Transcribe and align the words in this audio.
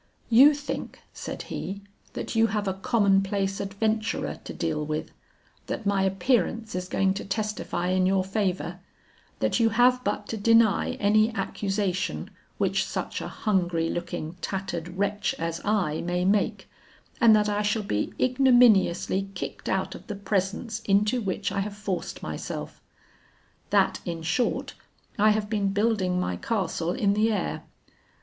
'You 0.31 0.55
think,' 0.55 0.99
said 1.13 1.43
he, 1.43 1.83
'that 2.13 2.33
you 2.35 2.47
have 2.47 2.67
a 2.67 2.73
common 2.73 3.21
place 3.21 3.59
adventurer 3.59 4.39
to 4.45 4.51
deal 4.51 4.83
with; 4.83 5.11
that 5.67 5.85
my 5.85 6.01
appearance 6.01 6.73
is 6.73 6.89
going 6.89 7.13
to 7.13 7.23
testify 7.23 7.89
in 7.89 8.07
your 8.07 8.23
favor; 8.23 8.79
that 9.41 9.59
you 9.59 9.69
have 9.69 10.03
but 10.03 10.27
to 10.29 10.37
deny 10.37 10.93
any 10.93 11.31
accusation 11.35 12.31
which 12.57 12.83
such 12.83 13.21
a 13.21 13.27
hungry 13.27 13.91
looking, 13.91 14.33
tattered 14.41 14.97
wretch 14.97 15.35
as 15.37 15.61
I, 15.63 16.01
may 16.01 16.25
make, 16.25 16.67
and 17.19 17.35
that 17.35 17.47
I 17.47 17.61
shall 17.61 17.83
be 17.83 18.11
ignominiously 18.19 19.29
kicked 19.35 19.69
out 19.69 19.93
of 19.93 20.07
the 20.07 20.15
presence 20.15 20.79
into 20.79 21.21
which 21.21 21.51
I 21.51 21.59
have 21.59 21.77
forced 21.77 22.23
myself; 22.23 22.81
that 23.69 23.99
in 24.03 24.23
short 24.23 24.73
I 25.19 25.29
have 25.29 25.47
been 25.47 25.67
building 25.67 26.19
my 26.19 26.37
castle 26.37 26.91
in 26.93 27.13
the 27.13 27.31
air. 27.31 27.65